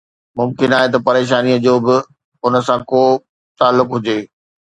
[0.39, 1.95] ممڪن آهي ته پريشانيءَ جو به
[2.45, 3.03] ان سان ڪو
[3.61, 4.19] تعلق هجي